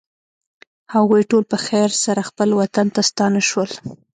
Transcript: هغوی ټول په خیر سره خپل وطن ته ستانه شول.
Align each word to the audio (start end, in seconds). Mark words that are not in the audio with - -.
هغوی 0.93 1.21
ټول 1.29 1.43
په 1.51 1.57
خیر 1.65 1.89
سره 2.03 2.21
خپل 2.29 2.49
وطن 2.61 2.87
ته 2.95 3.01
ستانه 3.09 3.41
شول. 3.49 3.71